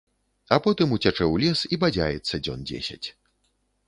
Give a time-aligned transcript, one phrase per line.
[0.55, 3.07] А потым уцячэ ў лес і бадзяецца дзён дзесяць.